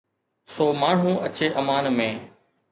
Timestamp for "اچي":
1.25-1.47